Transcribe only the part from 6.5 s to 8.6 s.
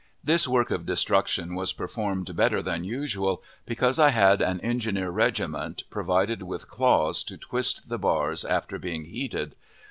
claws to twist the bars